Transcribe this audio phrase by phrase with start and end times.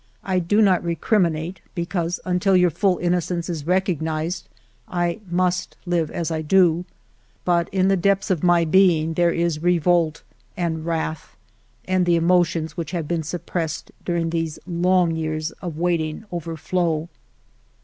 [0.23, 4.49] I do not recriminate, be cause, until your full innocence is recognized,
[4.87, 6.85] I must live as I do;
[7.45, 10.23] but in the depths of my being there is revolt
[10.57, 11.37] and wrath,
[11.87, 17.07] and the emotions which have been suppressed during these long years of waiting overflow."